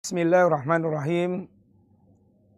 Bismillahirrahmanirrahim. 0.00 1.44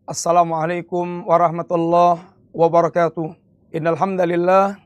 Assalamualaikum 0.06 1.26
warahmatullahi 1.26 2.22
wabarakatuh. 2.54 3.34
Innal 3.74 3.98
hamdalillah 3.98 4.78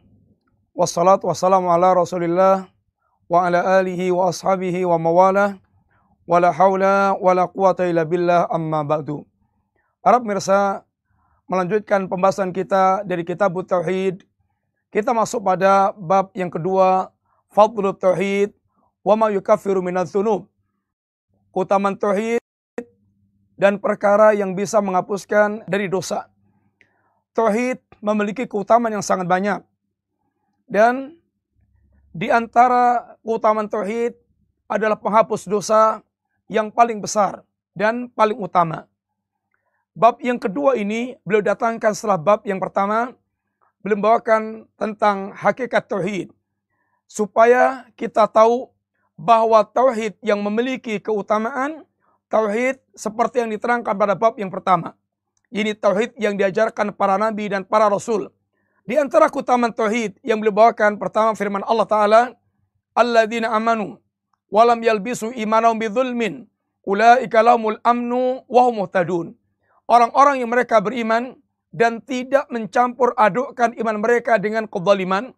wassalatu 0.72 1.28
wassalamu 1.28 1.68
ala 1.68 1.92
Rasulillah 1.92 2.64
wa 3.28 3.44
ala 3.44 3.60
alihi 3.76 4.08
wa 4.08 4.32
ashabihi 4.32 4.88
wa 4.88 4.96
mawala 4.96 5.60
wala 6.24 6.48
haula 6.48 7.12
wala 7.20 7.44
quwata 7.44 7.84
illa 7.92 8.08
billah 8.08 8.48
amma 8.48 8.80
ba'du. 8.88 9.28
Para 10.00 10.16
pemirsa, 10.16 10.80
melanjutkan 11.44 12.08
pembahasan 12.08 12.56
kita 12.56 13.04
dari 13.04 13.20
kitab 13.28 13.52
Tauhid. 13.52 14.24
Kita 14.88 15.12
masuk 15.12 15.44
pada 15.44 15.92
bab 15.92 16.32
yang 16.32 16.48
kedua, 16.48 17.12
Fadlul 17.52 17.92
Tauhid 18.00 18.56
wa 19.04 19.12
ma 19.12 19.28
yukaffiru 19.28 19.84
minadz. 19.84 20.16
Keutamaan 21.52 22.00
tauhid 22.00 22.45
dan 23.56 23.80
perkara 23.80 24.36
yang 24.36 24.52
bisa 24.52 24.78
menghapuskan 24.84 25.64
dari 25.64 25.88
dosa. 25.88 26.28
Tauhid 27.32 27.80
memiliki 28.04 28.44
keutamaan 28.44 29.00
yang 29.00 29.04
sangat 29.04 29.24
banyak. 29.28 29.60
Dan 30.68 31.16
di 32.12 32.28
antara 32.32 33.16
keutamaan 33.24 33.68
tauhid 33.68 34.16
adalah 34.68 34.96
penghapus 34.96 35.48
dosa 35.48 36.00
yang 36.48 36.72
paling 36.72 37.00
besar 37.00 37.42
dan 37.72 38.08
paling 38.12 38.36
utama. 38.36 38.88
Bab 39.96 40.20
yang 40.20 40.36
kedua 40.36 40.76
ini 40.76 41.16
beliau 41.24 41.40
datangkan 41.40 41.96
setelah 41.96 42.20
bab 42.20 42.44
yang 42.44 42.60
pertama. 42.60 43.16
Beliau 43.80 43.96
membawakan 44.02 44.66
tentang 44.76 45.32
hakikat 45.32 45.88
tauhid. 45.88 46.28
Supaya 47.06 47.86
kita 47.94 48.26
tahu 48.26 48.68
bahwa 49.16 49.64
tauhid 49.64 50.18
yang 50.20 50.42
memiliki 50.42 51.00
keutamaan 51.00 51.85
tauhid 52.26 52.78
seperti 52.94 53.42
yang 53.42 53.50
diterangkan 53.50 53.94
pada 53.94 54.14
bab 54.18 54.38
yang 54.38 54.50
pertama. 54.50 54.94
Ini 55.50 55.78
tauhid 55.78 56.18
yang 56.18 56.34
diajarkan 56.34 56.94
para 56.94 57.14
nabi 57.16 57.46
dan 57.50 57.62
para 57.62 57.86
rasul. 57.86 58.34
Di 58.86 58.98
antara 58.98 59.26
keutamaan 59.30 59.74
tauhid 59.74 60.18
yang 60.22 60.38
beliau 60.38 60.54
bawakan 60.54 60.98
pertama 60.98 61.34
firman 61.34 61.62
Allah 61.66 61.86
taala, 61.86 62.20
"Alladzina 62.94 63.50
amanu 63.54 63.98
walam 64.50 64.78
yalbisu 64.78 65.34
imanahum 65.34 65.78
bidzulmin, 65.78 66.46
ulaika 66.86 67.42
lahumul 67.42 67.78
amnu 67.82 68.46
wa 68.46 68.62
hum 68.66 68.82
muhtadun." 68.82 69.26
Orang-orang 69.86 70.42
yang 70.42 70.50
mereka 70.50 70.82
beriman 70.82 71.38
dan 71.70 72.02
tidak 72.02 72.50
mencampur 72.50 73.14
adukkan 73.14 73.74
iman 73.78 73.96
mereka 74.02 74.38
dengan 74.38 74.66
kezaliman. 74.66 75.30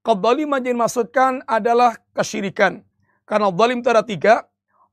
Kezaliman 0.00 0.64
yang 0.64 0.80
dimaksudkan 0.80 1.44
adalah 1.44 2.00
kesyirikan. 2.16 2.80
Karena 3.28 3.52
zalim 3.52 3.84
itu 3.84 3.88
ada 3.92 4.04
tiga. 4.04 4.34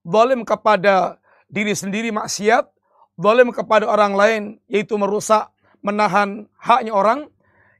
Zalim 0.03 0.43
kepada 0.43 1.19
diri 1.49 1.73
sendiri 1.75 2.13
maksiat, 2.13 2.69
zalim 3.17 3.49
kepada 3.51 3.89
orang 3.89 4.13
lain 4.15 4.41
yaitu 4.69 4.95
merusak, 4.95 5.49
menahan 5.83 6.47
haknya 6.55 6.93
orang. 6.95 7.19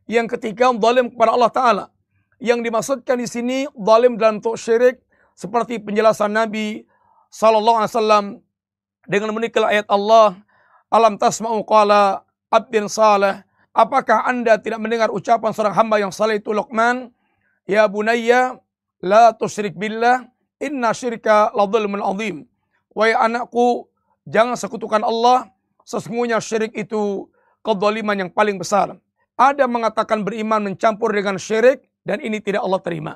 Yang 0.09 0.37
ketiga 0.37 0.73
zalim 0.73 1.13
kepada 1.13 1.31
Allah 1.37 1.51
taala. 1.53 1.85
Yang 2.41 2.59
dimaksudkan 2.65 3.15
di 3.21 3.27
sini 3.29 3.57
zalim 3.77 4.17
dalam 4.17 4.41
bentuk 4.41 4.57
syirik 4.57 4.99
seperti 5.37 5.77
penjelasan 5.77 6.33
Nabi 6.33 6.83
sallallahu 7.29 7.85
alaihi 7.85 7.93
wasallam 7.93 8.25
dengan 9.05 9.29
menikah 9.37 9.69
ayat 9.69 9.85
Allah, 9.85 10.33
alam 10.89 11.15
tasma'u 11.21 11.61
qala 11.61 12.25
abdin 12.49 12.89
salih 12.89 13.45
Apakah 13.79 14.25
anda 14.25 14.57
tidak 14.57 14.81
mendengar 14.81 15.13
ucapan 15.13 15.53
seorang 15.53 15.75
hamba 15.77 16.01
yang 16.01 16.09
saleh 16.09 16.41
itu 16.41 16.49
Luqman? 16.49 17.13
Ya 17.69 17.85
bunayya, 17.85 18.57
la 18.97 19.29
tusyrik 19.37 19.77
billah, 19.77 20.25
inna 20.57 20.89
syirka 20.89 21.53
la 21.53 21.69
dhulmun 21.69 22.01
azim. 22.01 22.48
Wahai 22.99 23.15
anakku, 23.15 23.87
jangan 24.27 24.59
sekutukan 24.59 24.99
Allah. 24.99 25.47
Sesungguhnya 25.87 26.43
syirik 26.43 26.75
itu 26.75 27.31
kezaliman 27.63 28.27
yang 28.27 28.27
paling 28.27 28.59
besar. 28.59 28.91
Ada 29.39 29.71
mengatakan 29.71 30.27
beriman 30.27 30.67
mencampur 30.67 31.15
dengan 31.15 31.39
syirik 31.39 31.87
dan 32.03 32.19
ini 32.19 32.43
tidak 32.43 32.59
Allah 32.59 32.83
terima. 32.83 33.13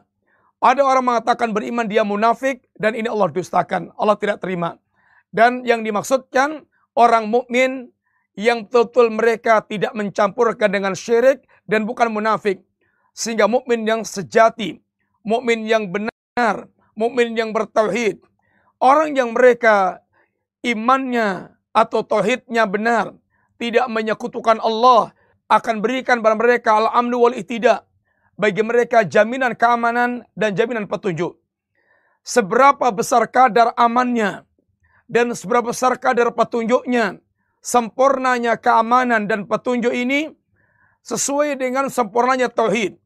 Ada 0.64 0.88
orang 0.88 1.04
mengatakan 1.04 1.52
beriman 1.52 1.84
dia 1.84 2.08
munafik 2.08 2.64
dan 2.80 2.96
ini 2.96 3.12
Allah 3.12 3.28
dustakan. 3.28 3.92
Allah 4.00 4.16
tidak 4.16 4.40
terima. 4.40 4.80
Dan 5.36 5.68
yang 5.68 5.84
dimaksudkan 5.84 6.64
orang 6.96 7.28
mukmin 7.28 7.92
yang 8.40 8.64
betul 8.64 9.12
mereka 9.12 9.68
tidak 9.68 9.92
mencampurkan 9.92 10.72
dengan 10.72 10.96
syirik 10.96 11.44
dan 11.68 11.84
bukan 11.84 12.08
munafik. 12.08 12.64
Sehingga 13.12 13.52
mukmin 13.52 13.84
yang 13.84 14.08
sejati, 14.08 14.80
mukmin 15.28 15.68
yang 15.68 15.92
benar, 15.92 16.72
mukmin 16.96 17.36
yang 17.36 17.52
bertauhid, 17.52 18.24
Orang 18.84 19.16
yang 19.16 19.32
mereka 19.32 20.04
imannya 20.60 21.56
atau 21.72 22.04
tauhidnya 22.04 22.68
benar, 22.68 23.16
tidak 23.56 23.88
menyekutukan 23.88 24.60
Allah, 24.60 25.16
akan 25.48 25.80
berikan 25.80 26.20
pada 26.20 26.36
mereka 26.36 26.76
al-amnu 26.76 27.24
wal. 27.24 27.32
Bagi 28.34 28.60
mereka 28.60 29.08
jaminan 29.08 29.56
keamanan 29.56 30.28
dan 30.36 30.52
jaminan 30.52 30.92
petunjuk. 30.92 31.40
Seberapa 32.28 32.92
besar 32.92 33.24
kadar 33.32 33.72
amannya 33.80 34.44
dan 35.08 35.32
seberapa 35.32 35.72
besar 35.72 35.96
kadar 35.96 36.36
petunjuknya, 36.36 37.24
sempurnanya 37.64 38.60
keamanan 38.60 39.32
dan 39.32 39.48
petunjuk 39.48 39.96
ini 39.96 40.36
sesuai 41.08 41.56
dengan 41.56 41.88
sempurnanya 41.88 42.52
tauhid. 42.52 43.00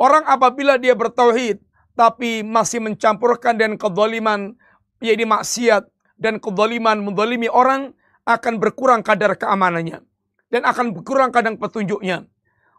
Orang 0.00 0.24
apabila 0.24 0.80
dia 0.80 0.96
bertauhid 0.96 1.60
tapi 1.92 2.40
masih 2.40 2.80
mencampurkan 2.80 3.56
dengan 3.60 3.76
kezaliman 3.76 4.56
yaitu 5.00 5.28
maksiat 5.28 5.88
dan 6.16 6.40
kezaliman 6.40 7.04
mendolimi 7.04 7.48
orang 7.52 7.92
akan 8.26 8.58
berkurang 8.58 9.04
kadar 9.04 9.36
keamanannya 9.36 10.02
dan 10.50 10.62
akan 10.64 10.94
berkurang 10.96 11.30
kadar 11.30 11.54
petunjuknya. 11.58 12.26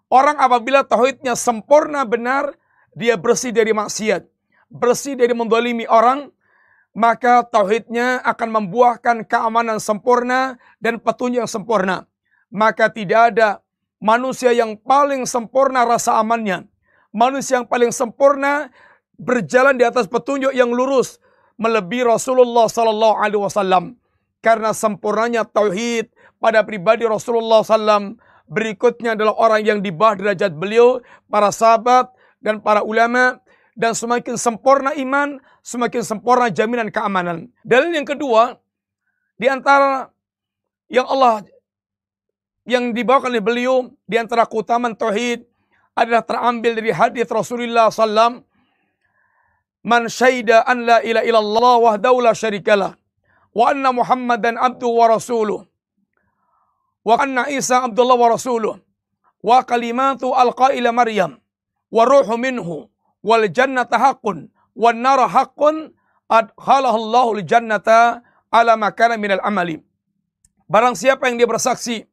Orang 0.08 0.40
apabila 0.40 0.88
tauhidnya 0.88 1.36
sempurna 1.36 2.08
benar, 2.08 2.56
dia 2.96 3.20
bersih 3.20 3.52
dari 3.52 3.76
maksiat, 3.76 4.24
bersih 4.72 5.20
dari 5.20 5.36
mendolimi 5.36 5.84
orang, 5.84 6.32
maka 6.96 7.44
tauhidnya 7.44 8.24
akan 8.24 8.50
membuahkan 8.56 9.28
keamanan 9.28 9.84
sempurna 9.84 10.56
dan 10.80 10.98
petunjuk 10.98 11.44
yang 11.44 11.52
sempurna. 11.52 12.08
Maka 12.48 12.88
tidak 12.88 13.36
ada 13.36 13.60
manusia 14.00 14.56
yang 14.56 14.80
paling 14.80 15.28
sempurna 15.28 15.84
rasa 15.84 16.16
amannya. 16.18 16.66
Manusia 17.12 17.60
yang 17.60 17.68
paling 17.68 17.92
sempurna 17.92 18.72
berjalan 19.20 19.76
di 19.76 19.84
atas 19.84 20.08
petunjuk 20.08 20.56
yang 20.56 20.72
lurus, 20.72 21.20
melebihi 21.58 22.06
Rasulullah 22.06 22.70
sallallahu 22.70 23.16
alaihi 23.18 23.42
wasallam 23.42 23.98
karena 24.46 24.72
sempurnanya 24.72 25.44
tauhid 25.44 26.14
pada 26.38 26.62
pribadi 26.62 27.04
Rasulullah 27.04 27.66
sallam 27.66 28.22
berikutnya 28.48 29.18
adalah 29.18 29.36
orang 29.36 29.62
yang 29.66 29.80
di 29.82 29.92
bawah 29.92 30.16
derajat 30.16 30.54
beliau 30.56 31.02
para 31.28 31.52
sahabat 31.52 32.14
dan 32.40 32.62
para 32.62 32.86
ulama 32.86 33.42
dan 33.74 33.98
semakin 33.98 34.38
sempurna 34.40 34.94
iman 34.96 35.42
semakin 35.68 36.00
sempurna 36.00 36.48
jaminan 36.48 36.88
keamanan. 36.88 37.52
Dalil 37.68 37.92
yang 37.92 38.08
kedua 38.08 38.56
di 39.36 39.52
antara 39.52 40.08
yang 40.88 41.04
Allah 41.04 41.44
yang 42.64 42.96
dibawakan 42.96 43.36
oleh 43.36 43.44
beliau 43.44 43.92
di 44.08 44.16
antara 44.16 44.48
keutamaan 44.48 44.96
tauhid 44.96 45.44
adalah 45.92 46.24
terambil 46.24 46.72
dari 46.78 46.92
hadis 46.96 47.28
Rasulullah 47.28 47.92
sallam 47.92 48.48
man 49.92 50.12
syaida 50.20 50.58
an 50.72 50.84
la 50.90 50.98
ilaha 51.10 51.26
illallah 51.30 51.76
wahdahu 51.86 52.18
la 52.28 52.34
syarikalah 52.42 52.92
wa 53.60 53.64
anna 53.72 53.90
muhammadan 54.00 54.60
abdu 54.68 54.88
wa 55.00 55.06
rasuluh 55.16 55.60
wa 57.08 57.16
anna 57.24 57.44
isa 57.58 57.88
abdullah 57.88 58.18
wa 58.24 58.28
rasuluh 58.36 58.76
wa 59.50 59.64
kalimatu 59.72 60.36
alqaila 60.44 60.92
maryam 61.00 61.40
wa 61.98 62.04
ruhu 62.14 62.36
minhu 62.46 62.76
wal 63.30 63.46
jannata 63.58 63.96
haqqun 64.04 64.52
wan 64.84 65.00
nara 65.06 65.26
haqqun 65.36 65.96
adkhalallahu 66.40 67.40
al 67.40 67.44
jannata 67.52 68.00
ala 68.52 68.74
makana 68.80 69.16
minal 69.20 69.44
amali. 69.44 69.80
Barang 70.68 70.96
siapa 71.00 71.32
yang 71.32 71.40
dia 71.40 71.48
bersaksi 71.48 72.04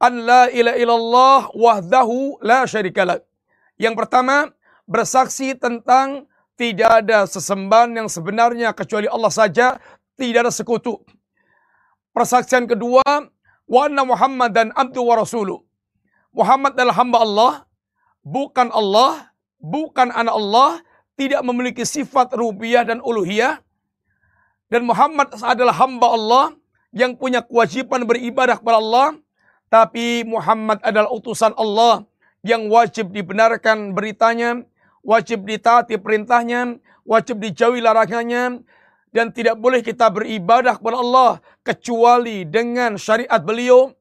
an 0.00 0.24
la 0.24 0.42
ilaha 0.48 0.76
illallah 0.80 1.40
wahdahu 1.52 2.40
la 2.40 2.64
syarikalah 2.64 3.20
yang 3.76 3.92
pertama 3.92 4.48
bersaksi 4.88 5.52
tentang 5.52 6.24
tidak 6.56 7.04
ada 7.04 7.24
sesembahan 7.24 7.90
yang 8.04 8.08
sebenarnya 8.12 8.76
kecuali 8.76 9.08
Allah 9.08 9.32
saja. 9.32 9.66
Tidak 10.12 10.44
ada 10.44 10.52
sekutu. 10.52 11.00
Persaksian 12.12 12.68
kedua, 12.68 13.02
wa 13.64 13.84
Muhammad 14.04 14.52
dan 14.52 14.68
abdu 14.76 15.00
wa 15.00 15.16
rasuluh. 15.16 15.64
Muhammad 16.32 16.76
adalah 16.76 16.96
hamba 16.96 17.18
Allah, 17.24 17.52
bukan 18.20 18.68
Allah, 18.72 19.32
bukan 19.56 20.12
anak 20.12 20.36
Allah, 20.36 20.70
tidak 21.16 21.40
memiliki 21.44 21.84
sifat 21.84 22.36
rubiyah 22.36 22.84
dan 22.84 23.00
uluhiyah. 23.00 23.60
Dan 24.68 24.88
Muhammad 24.88 25.32
adalah 25.40 25.76
hamba 25.76 26.06
Allah 26.12 26.44
yang 26.92 27.16
punya 27.16 27.44
kewajiban 27.44 28.04
beribadah 28.04 28.60
kepada 28.60 28.80
Allah. 28.80 29.08
Tapi 29.72 30.24
Muhammad 30.28 30.84
adalah 30.84 31.08
utusan 31.08 31.56
Allah 31.56 32.04
yang 32.44 32.68
wajib 32.68 33.08
dibenarkan 33.08 33.96
beritanya, 33.96 34.60
wajib 35.02 35.44
ditaati 35.44 35.98
perintahnya, 35.98 36.78
wajib 37.02 37.42
dijauhi 37.42 37.82
larangannya, 37.82 38.62
dan 39.12 39.28
tidak 39.34 39.60
boleh 39.60 39.84
kita 39.84 40.08
beribadah 40.08 40.80
kepada 40.80 40.98
Allah 40.98 41.32
kecuali 41.60 42.48
dengan 42.48 42.96
syariat 42.96 43.38
beliau. 43.42 43.92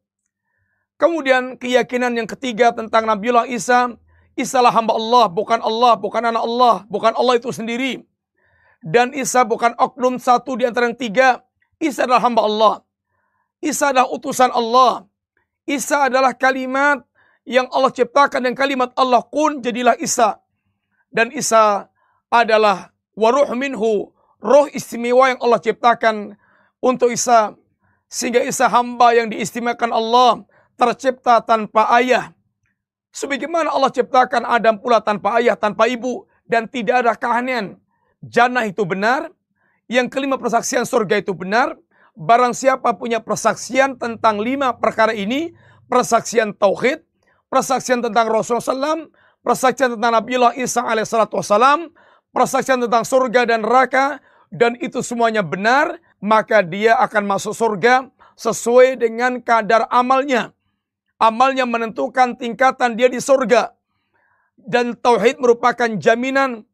Kemudian 0.95 1.57
keyakinan 1.57 2.13
yang 2.15 2.29
ketiga 2.29 2.71
tentang 2.71 3.09
Nabiullah 3.09 3.49
Isa, 3.49 3.91
Isa 4.37 4.63
lah 4.63 4.71
hamba 4.71 4.95
Allah, 4.95 5.25
bukan 5.27 5.59
Allah, 5.59 5.99
bukan 5.99 6.23
anak 6.23 6.43
Allah, 6.45 6.75
bukan 6.87 7.11
Allah 7.17 7.35
itu 7.41 7.51
sendiri. 7.51 8.05
Dan 8.81 9.11
Isa 9.13 9.43
bukan 9.43 9.75
oknum 9.77 10.17
satu 10.17 10.55
di 10.57 10.65
antara 10.65 10.89
yang 10.89 10.97
tiga. 10.97 11.43
Isa 11.77 12.05
adalah 12.05 12.21
hamba 12.23 12.41
Allah. 12.45 12.73
Isa 13.61 13.93
adalah 13.93 14.09
utusan 14.09 14.49
Allah. 14.49 15.05
Isa 15.69 16.09
adalah 16.09 16.33
kalimat 16.33 17.05
yang 17.45 17.69
Allah 17.69 17.93
ciptakan 17.93 18.49
dan 18.49 18.53
kalimat 18.57 18.89
Allah 18.97 19.21
kun 19.21 19.61
jadilah 19.61 19.97
Isa. 20.01 20.41
Dan 21.11 21.29
Isa 21.35 21.91
adalah 22.31 22.95
waruh 23.13 23.51
minhu, 23.53 24.09
roh 24.39 24.65
istimewa 24.71 25.35
yang 25.35 25.39
Allah 25.43 25.59
ciptakan 25.59 26.39
untuk 26.79 27.11
Isa. 27.11 27.53
Sehingga 28.07 28.43
Isa 28.43 28.71
hamba 28.71 29.15
yang 29.15 29.27
diistimewakan 29.27 29.91
Allah, 29.91 30.43
tercipta 30.79 31.43
tanpa 31.43 31.91
ayah. 31.99 32.31
Sebagaimana 33.11 33.75
Allah 33.75 33.91
ciptakan 33.91 34.47
Adam 34.47 34.79
pula 34.79 35.03
tanpa 35.03 35.39
ayah, 35.39 35.59
tanpa 35.59 35.87
ibu, 35.91 36.23
dan 36.47 36.67
tidak 36.67 37.03
ada 37.03 37.13
keanehan. 37.15 37.75
Jannah 38.23 38.63
itu 38.67 38.87
benar, 38.87 39.31
yang 39.91 40.07
kelima 40.07 40.39
persaksian 40.39 40.87
surga 40.87 41.19
itu 41.19 41.35
benar, 41.35 41.75
Barang 42.11 42.51
siapa 42.51 42.91
punya 42.99 43.23
persaksian 43.23 43.95
tentang 43.95 44.43
lima 44.43 44.75
perkara 44.75 45.15
ini, 45.15 45.55
persaksian 45.87 46.51
tauhid, 46.51 46.99
persaksian 47.47 48.03
tentang 48.03 48.27
Rasulullah 48.27 48.99
SAW, 48.99 49.07
persaksian 49.45 49.97
tentang 49.97 50.13
Nabiullah 50.13 50.57
Isa 50.57 50.85
alaihissalam, 50.85 51.89
persaksian 52.33 52.81
tentang 52.85 53.03
surga 53.05 53.45
dan 53.45 53.65
neraka, 53.65 54.21
dan 54.53 54.77
itu 54.79 55.01
semuanya 55.05 55.41
benar, 55.45 55.97
maka 56.21 56.61
dia 56.61 56.97
akan 57.01 57.23
masuk 57.37 57.53
surga 57.55 58.09
sesuai 58.37 58.97
dengan 58.97 59.41
kadar 59.41 59.85
amalnya. 59.89 60.53
Amalnya 61.21 61.69
menentukan 61.69 62.33
tingkatan 62.33 62.97
dia 62.97 63.05
di 63.05 63.21
surga. 63.21 63.77
Dan 64.57 64.97
tauhid 64.97 65.37
merupakan 65.37 65.89
jaminan 65.97 66.65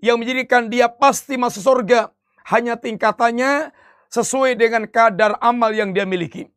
yang 0.00 0.20
menjadikan 0.20 0.68
dia 0.68 0.88
pasti 0.92 1.40
masuk 1.40 1.64
surga. 1.64 2.12
Hanya 2.44 2.76
tingkatannya 2.76 3.72
sesuai 4.12 4.60
dengan 4.60 4.84
kadar 4.84 5.40
amal 5.40 5.72
yang 5.72 5.96
dia 5.96 6.04
miliki. 6.04 6.52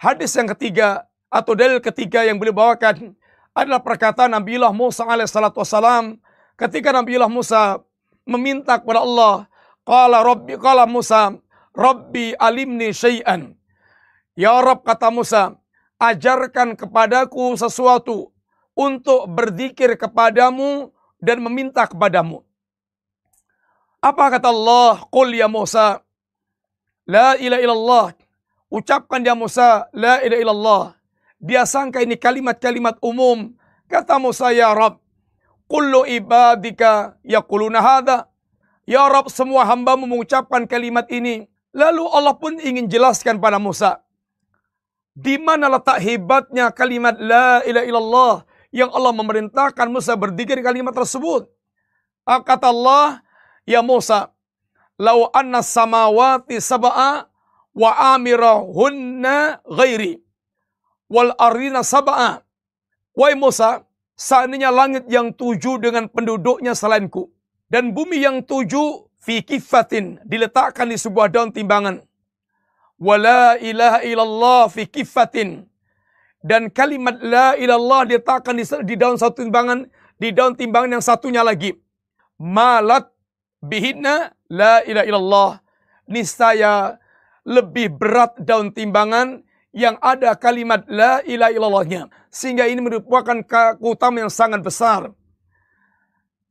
Hadis 0.00 0.32
yang 0.34 0.48
ketiga 0.56 1.04
atau 1.28 1.52
dalil 1.52 1.78
ketiga 1.78 2.24
yang 2.24 2.40
beliau 2.40 2.56
bawakan 2.56 3.12
adalah 3.54 3.80
perkataan 3.80 4.34
Nabiullah 4.34 4.74
Musa 4.74 5.06
alaihissalam 5.06 6.18
ketika 6.58 6.90
Nabiullah 6.90 7.30
Musa 7.30 7.78
meminta 8.26 8.76
kepada 8.82 9.06
Allah, 9.06 9.46
qala 9.86 10.26
rabbi 10.26 10.58
qala 10.58 10.84
Musa, 10.90 11.38
rabbi 11.70 12.34
alimni 12.36 12.90
syai'an. 12.90 13.54
Ya 14.34 14.58
Rabb 14.58 14.82
kata 14.82 15.14
Musa, 15.14 15.54
ajarkan 16.02 16.74
kepadaku 16.74 17.54
sesuatu 17.54 18.34
untuk 18.74 19.30
berzikir 19.30 19.94
kepadamu 19.94 20.90
dan 21.22 21.38
meminta 21.38 21.86
kepadamu. 21.86 22.42
Apa 24.02 24.34
kata 24.34 24.50
Allah? 24.50 25.06
Qul 25.08 25.38
ya 25.38 25.46
Musa, 25.46 26.02
La 27.06 27.38
ilaha 27.38 27.62
illallah. 27.62 28.06
Ucapkan 28.68 29.22
dia 29.22 29.38
Musa, 29.38 29.86
La 29.94 30.18
ilaha 30.20 30.42
illallah. 30.42 30.84
Dia 31.44 31.68
sangka 31.68 32.00
ini 32.00 32.16
kalimat-kalimat 32.16 32.96
umum. 33.04 33.52
Kata 33.84 34.16
Musa, 34.16 34.48
Ya 34.48 34.72
Rab, 34.72 34.96
Kullu 35.68 36.08
ibadika 36.08 37.20
yakuluna 37.20 37.84
hadha. 37.84 38.32
Ya 38.88 39.04
Rab, 39.04 39.28
semua 39.28 39.68
hambamu 39.68 40.08
mengucapkan 40.08 40.64
kalimat 40.64 41.04
ini. 41.12 41.44
Lalu 41.76 42.04
Allah 42.08 42.32
pun 42.40 42.56
ingin 42.56 42.88
jelaskan 42.88 43.44
pada 43.44 43.60
Musa. 43.60 44.00
Di 45.12 45.36
mana 45.36 45.68
letak 45.68 46.00
hebatnya 46.00 46.72
kalimat 46.72 47.20
La 47.20 47.60
ilaha 47.68 47.86
illallah 47.86 48.34
yang 48.72 48.88
Allah 48.96 49.12
memerintahkan 49.12 49.92
Musa 49.92 50.16
berdikir 50.16 50.56
kalimat 50.64 50.96
tersebut. 50.96 51.44
Kata 52.24 52.72
Allah, 52.72 53.20
Ya 53.68 53.84
Musa, 53.84 54.32
lau 54.96 55.28
anna 55.28 55.60
samawati 55.60 56.56
sab'a 56.56 57.28
wa 57.76 57.90
amirahunna 58.16 59.60
ghairi 59.68 60.23
wal 61.14 61.30
arina 61.38 61.86
sab'a 61.86 62.42
Wahai 63.14 63.38
Musa, 63.38 63.86
seandainya 64.18 64.74
langit 64.74 65.06
yang 65.06 65.30
tujuh 65.30 65.78
dengan 65.78 66.10
penduduknya 66.10 66.74
selainku 66.74 67.30
dan 67.70 67.94
bumi 67.94 68.18
yang 68.26 68.42
tujuh 68.42 69.06
fi 69.22 69.38
kifatin 69.38 70.18
diletakkan 70.26 70.90
di 70.90 70.98
sebuah 70.98 71.30
daun 71.30 71.54
timbangan. 71.54 72.02
Wala 72.98 73.54
ilaha 73.62 74.02
illallah 74.02 74.66
fi 74.66 74.90
kifatin 74.90 75.62
dan 76.42 76.74
kalimat 76.74 77.22
la 77.22 77.54
ilallah 77.54 78.02
diletakkan 78.02 78.58
di, 78.58 78.66
di 78.66 78.94
daun 78.98 79.14
satu 79.14 79.46
timbangan 79.46 79.86
di 80.18 80.34
daun 80.34 80.58
timbangan 80.58 80.98
yang 80.98 81.04
satunya 81.04 81.46
lagi. 81.46 81.70
Malat 82.42 83.06
bihinna 83.62 84.34
la 84.50 84.82
ilaha 84.82 85.06
illallah 85.06 85.50
niscaya 86.10 86.98
lebih 87.46 87.94
berat 87.94 88.34
daun 88.42 88.74
timbangan 88.74 89.43
yang 89.74 89.98
ada 89.98 90.38
kalimat 90.38 90.86
la 90.86 91.18
ilaha 91.26 91.50
illallahnya 91.50 92.02
sehingga 92.30 92.70
ini 92.70 92.78
merupakan 92.78 93.42
keutamaan 93.76 94.30
yang 94.30 94.32
sangat 94.32 94.62
besar. 94.62 95.10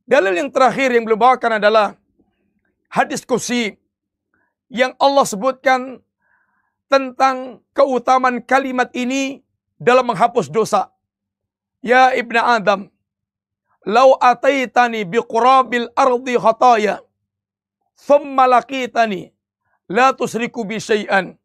Dalil 0.04 0.36
yang 0.36 0.52
terakhir 0.52 0.92
yang 0.92 1.08
beliau 1.08 1.16
bawakan 1.16 1.56
adalah 1.56 1.96
hadis 2.92 3.24
kursi 3.24 3.80
yang 4.68 4.92
Allah 5.00 5.24
sebutkan 5.24 6.04
tentang 6.92 7.64
keutamaan 7.72 8.44
kalimat 8.44 8.92
ini 8.92 9.40
dalam 9.80 10.04
menghapus 10.12 10.52
dosa. 10.52 10.92
Ya 11.80 12.12
Ibnu 12.12 12.40
Adam, 12.40 12.92
lau 13.88 14.20
ataitani 14.20 15.08
biqurabil 15.08 15.88
ardi 15.96 16.36
khataya 16.36 17.00
thumma 17.96 18.44
laqitani 18.48 19.32
la 19.88 20.12
tusriku 20.12 20.64
bi 20.68 20.76
syai'an 20.80 21.36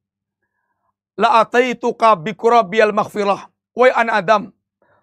la 1.19 1.43
ataituka 1.43 2.15
bi 2.15 2.31
qurabil 2.31 2.95
maghfirah 2.95 3.51
wahai 3.75 3.91
anak 4.01 4.15
Adam 4.23 4.43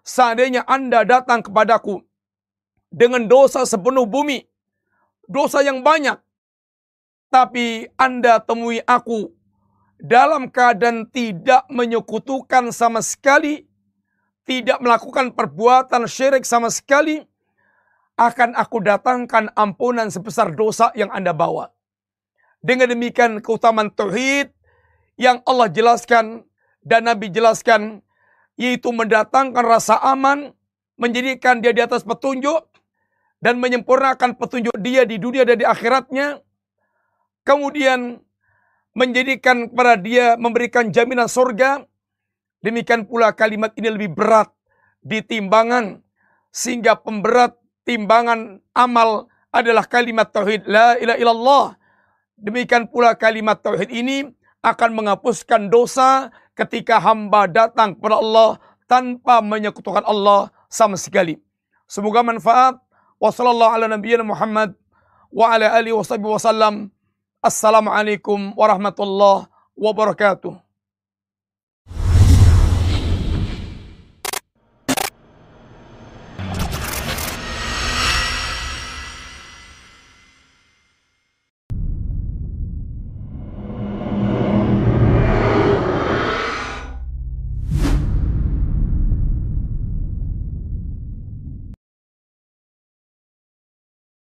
seandainya 0.01 0.65
Anda 0.65 1.05
datang 1.05 1.45
kepadaku 1.45 2.01
dengan 2.89 3.29
dosa 3.29 3.61
sepenuh 3.69 4.09
bumi 4.09 4.41
dosa 5.29 5.61
yang 5.61 5.85
banyak 5.85 6.17
tapi 7.29 7.85
Anda 8.07 8.41
temui 8.41 8.81
aku 8.81 9.29
dalam 10.01 10.49
keadaan 10.49 11.05
tidak 11.13 11.69
menyekutukan 11.69 12.73
sama 12.73 13.05
sekali 13.05 13.67
tidak 14.47 14.79
melakukan 14.79 15.35
perbuatan 15.35 16.07
syirik 16.07 16.47
sama 16.47 16.71
sekali, 16.71 17.19
akan 18.15 18.55
aku 18.55 18.79
datangkan 18.79 19.51
ampunan 19.53 20.07
sebesar 20.07 20.55
dosa 20.55 20.89
yang 20.95 21.11
Anda 21.11 21.35
bawa. 21.35 21.69
Dengan 22.63 22.89
demikian 22.89 23.43
keutamaan 23.43 23.93
tauhid 23.93 24.49
yang 25.17 25.41
Allah 25.43 25.67
jelaskan 25.67 26.45
dan 26.85 27.09
Nabi 27.09 27.33
jelaskan 27.33 28.05
yaitu 28.57 28.89
mendatangkan 28.89 29.61
rasa 29.61 30.01
aman, 30.01 30.53
menjadikan 30.97 31.61
dia 31.61 31.73
di 31.73 31.81
atas 31.81 32.01
petunjuk 32.01 32.65
dan 33.37 33.61
menyempurnakan 33.61 34.33
petunjuk 34.33 34.73
dia 34.81 35.05
di 35.05 35.21
dunia 35.21 35.45
dan 35.45 35.61
di 35.61 35.65
akhiratnya. 35.65 36.41
Kemudian 37.45 38.17
menjadikan 38.97 39.69
kepada 39.69 39.93
dia 39.99 40.35
memberikan 40.41 40.89
jaminan 40.89 41.29
surga 41.29 41.85
Demikian 42.67 43.05
pula 43.05 43.29
kalimat 43.31 43.69
ini 43.77 43.89
lebih 43.93 44.17
berat 44.17 44.49
di 44.99 45.21
timbangan 45.21 46.01
sehingga 46.49 46.97
pemberat 46.97 47.53
timbangan 47.85 48.57
amal 48.73 49.29
adalah 49.53 49.85
kalimat 49.85 50.27
tauhid 50.33 50.65
la 50.65 50.97
ilaha 50.97 51.17
illallah. 51.21 51.65
Demikian 52.37 52.89
pula 52.89 53.13
kalimat 53.13 53.61
tauhid 53.61 53.93
ini 53.93 54.29
akan 54.65 54.89
menghapuskan 54.97 55.69
dosa 55.69 56.33
ketika 56.57 56.97
hamba 56.97 57.45
datang 57.45 57.93
kepada 57.93 58.17
Allah 58.19 58.49
tanpa 58.89 59.39
menyekutukan 59.43 60.03
Allah 60.03 60.49
sama 60.67 60.97
sekali. 60.97 61.37
Semoga 61.87 62.25
manfaat. 62.25 62.75
Wassallallahu 63.17 63.73
ala 63.73 63.85
nabiyyina 63.89 64.21
Muhammad 64.21 64.77
wa 65.33 65.49
ala 65.49 65.73
alihi 65.73 65.93
wasallam. 65.93 66.93
Assalamualaikum 67.41 68.53
warahmatullahi 68.53 69.49
wabarakatuh. 69.73 70.66